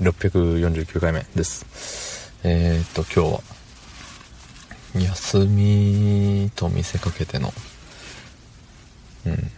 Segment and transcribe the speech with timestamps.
[0.00, 2.30] 649回目です。
[2.44, 7.50] えー、っと、今日は、休みと見せかけての、
[9.24, 9.50] うん、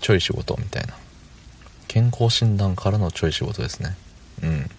[0.00, 0.94] ちょい仕事みたいな。
[1.88, 3.94] 健康診断からのちょい仕事ですね。
[4.42, 4.70] うん。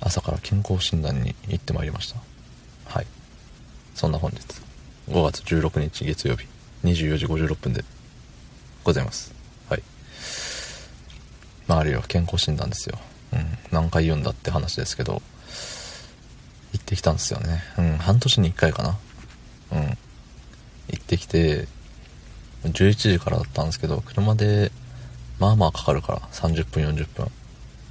[0.00, 2.20] 朝から健康診断に行ってまいりました。
[2.84, 3.06] はい。
[3.94, 4.38] そんな本日、
[5.08, 6.46] 5月16日月曜日、
[6.84, 7.82] 24時56分で
[8.84, 9.32] ございます。
[9.70, 9.82] はい。
[11.66, 12.98] まあ、あるよ、健康診断ですよ。
[13.36, 15.22] うん、何回言うんだって話ですけど、
[16.72, 17.62] 行ってきたんですよね。
[17.78, 18.98] うん、半年に1回かな。
[19.72, 19.98] うん。
[20.88, 21.68] 行ってきて、
[22.64, 24.70] 11時からだったんですけど、車で、
[25.38, 27.30] まあまあかかるから、30分、40分。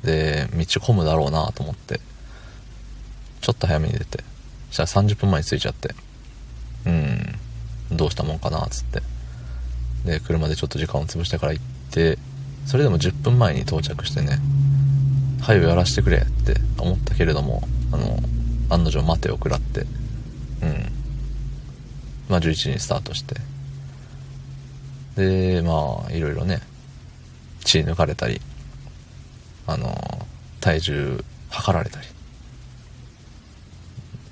[0.04, 2.00] で、道混むだろうなと思って、
[3.42, 4.24] ちょっと早めに出て、
[4.72, 5.94] そしたら30分前に着いちゃって、
[6.86, 7.40] うん、
[7.92, 9.02] どうしたもんかな、つって。
[10.06, 12.18] で、車でちょっと時間を潰してから行って、
[12.66, 14.40] それでも10分前に到着してね、
[15.42, 18.18] はよやらしてくれって思ったけれども、あの、
[18.70, 19.88] 案の定待てを食らって、うん。
[22.30, 23.36] まあ11時にスタートして。
[25.16, 26.62] で、まあ、いろいろね、
[27.64, 28.42] 血抜かれたり、
[29.66, 29.96] あの、
[30.60, 32.08] 体重測られたり、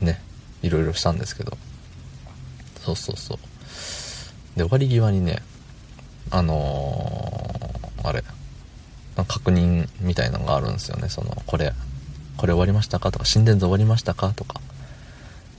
[0.01, 0.21] ね、
[0.61, 1.57] いろいろしたんですけど、
[2.81, 3.37] そうそうそう。
[4.57, 5.41] で、終わり際にね、
[6.31, 8.23] あのー、あれ、
[9.15, 11.09] 確認みたいなのがあるんですよね。
[11.09, 11.73] その、これ、
[12.37, 14.59] これ終わりましたかとか、心電図終わりましたかとか。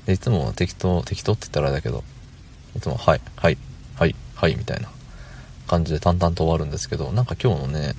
[0.06, 2.02] で、いつも適当、適当って言ったらあれだけど、
[2.76, 3.58] いつも、はい、はい、
[3.96, 4.88] はい、はい、みたいな
[5.68, 7.94] 感じで淡々と終わるんですけど、なんか今日のね、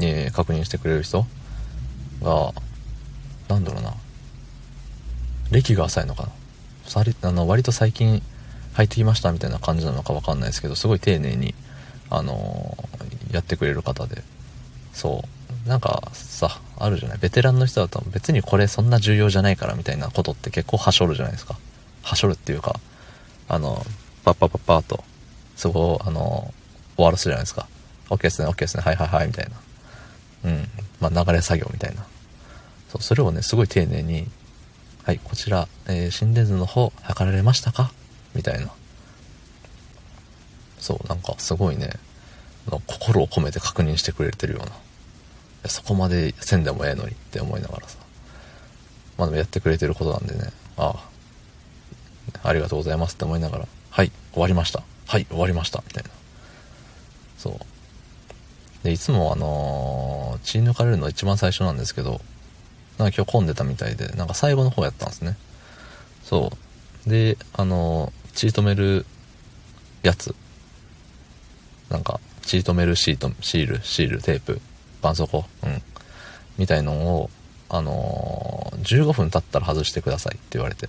[0.00, 1.26] えー、確認してくれる人
[2.22, 2.52] が、
[3.48, 3.94] なんだろうな、
[5.50, 6.30] 歴が浅いのかな。
[7.22, 8.22] あの割と最近
[8.74, 11.54] 入ってきましたみたいな感じなのかわかんないですけど、すごい丁寧に、
[12.10, 14.22] あのー、やってくれる方で、
[14.96, 15.68] そう。
[15.68, 17.18] なんかさあるじゃない？
[17.18, 21.58] ベテランの人だと別にこれそんな重要じゃないからみたいなことって結構はしょるじゃないですか。
[22.02, 22.80] はしょるっていうか
[23.48, 23.84] あの
[24.24, 25.04] パッパッパッパーと
[25.56, 26.54] そこをあの
[26.96, 27.68] 終わらすじゃないですか。
[28.10, 29.48] OK ですね OK ですねはいはいはいみたい
[30.42, 30.50] な。
[30.50, 30.68] うん。
[31.00, 32.06] まあ流れ作業みたいな。
[32.88, 34.26] そうそれをねすごい丁寧に
[35.02, 37.90] はいこちら、えー、心電図の方測られましたか？
[38.34, 38.70] みたいな。
[40.78, 41.90] そうなんかすごいね
[42.86, 44.72] 心を込めて確認してくれてるような。
[45.68, 47.98] そこまでせんでもええのにって思いながらさ。
[49.18, 50.94] まあでもやってくれてることなんでね、あ
[52.42, 54.82] あ、ありがとうございますって思いながら、はい、終わりました。
[55.06, 55.82] はい、終わりました。
[55.86, 56.10] みたいな。
[57.38, 58.84] そう。
[58.84, 62.20] で、いつもあのー、血抜かれるのは一番最初なんですけど、
[62.98, 65.36] なんか今日混んでたみたいで、なんか最後の方やったんですね。
[66.24, 66.52] そ
[67.06, 67.10] う。
[67.10, 69.06] で、あのー、血止める
[70.02, 70.34] やつ。
[71.88, 74.60] なんか、血止めるシート、シール、シール、テープ
[75.14, 75.82] 絆創膏、うん。
[76.58, 77.30] みたいのを、
[77.68, 80.88] あのー、15分経ったら外してくださいって言われて。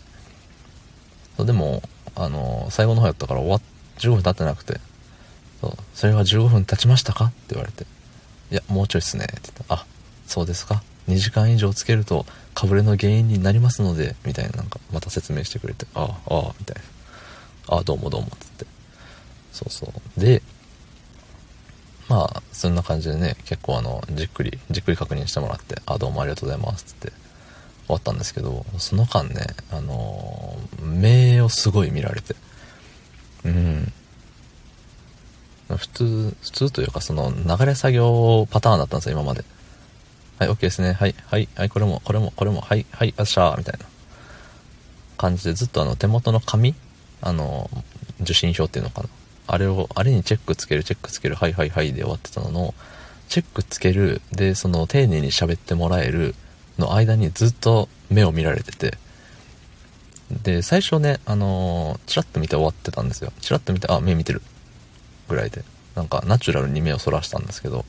[1.39, 1.81] でも、
[2.16, 3.61] あのー、最後の方やったから終わっ、
[4.00, 4.79] 15分経ってなくて、
[5.61, 7.85] そう、それは15分経ちましたかって言われて、
[8.51, 9.85] いや、もうちょいっすね、って言ったあ、
[10.25, 10.84] そうですか。
[11.07, 17.75] 2時間以上つけると、かぶれの原因になりますので、みたいななんか、また説明してくれて、ああ、ああ、みたいな。
[17.75, 18.66] ああ、どうもどうも、つって。
[19.51, 20.19] そうそう。
[20.19, 20.41] で、
[22.09, 27.16] まあ、そんな感じでね、結構あの、じっくり、じっくり確認してもらって、あ、どうもありがとうございます、って終
[27.90, 32.35] わったんですけど、その間ね、あのー、目をすごい見られて、
[33.46, 33.94] うん。
[35.75, 39.44] 普通、普通というかその流れ作業パターンだったんですよ、今まで。
[40.40, 40.94] はい、OK ですね。
[40.94, 43.85] はい、はい、はい、これも、これも、これも、はい、はい、あっしゃー、みたいな
[45.17, 46.75] 感じでずっとあの手元の紙、
[47.22, 47.69] あの、
[48.22, 49.09] 受信票っていうのかな。
[49.47, 52.74] あれを、あれにチェックつける、チェックつける、はいはいはいで終わってたのの、
[53.30, 56.35] チェックつける、で、その丁寧に喋ってもらえる
[56.78, 58.97] の間にずっと目を見られてて、
[60.31, 63.31] で、最初ね、あのー、チラッと見て終わってたんですよ。
[63.40, 64.41] チラッと見て、あ、目見てる。
[65.30, 65.64] ぐらいで。
[65.96, 67.85] なんか、ナチュラルに目をそらしたんですけど、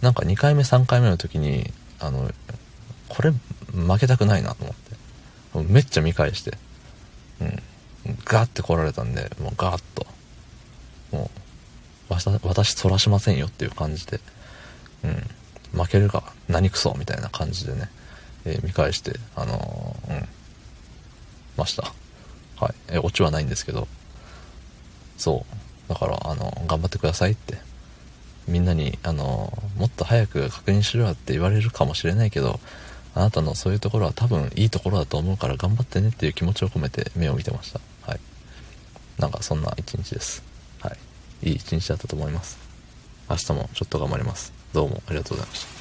[0.00, 2.30] なんか2回目、3回目の時に、あの、
[3.08, 3.32] これ、
[3.72, 5.72] 負けたくないなと思って。
[5.72, 6.56] めっちゃ見返して、
[7.40, 7.62] うん。
[8.24, 10.06] ガーって来られたんで、もうガーッと。
[12.42, 14.20] 私そらしませんよっていう感じで、
[15.04, 15.08] う
[15.78, 17.90] ん、負けるか、何クソみたいな感じでね、
[18.44, 20.28] えー、見返して、あのー、うん、
[21.56, 21.92] ました。
[22.58, 22.74] はい。
[22.88, 23.86] え、オチはないんですけど、
[25.18, 25.44] そ
[25.88, 25.88] う。
[25.88, 27.58] だから、あの、頑張ってくださいって、
[28.48, 32.60] みんなに、あの、もっと早く確認しろよって言われるかもしれないけど、
[33.14, 37.80] あなたのそういうところは多分いいところだと思うから頑張ってねっていう気持ちを込めて目を見てました。
[38.02, 38.20] はい。
[39.18, 40.45] なんかそんな一日です。
[41.46, 41.50] い。
[41.50, 42.58] いい一日だったと思います。
[43.30, 44.52] 明日もちょっと頑張ります。
[44.72, 45.75] どうもありがとうございました。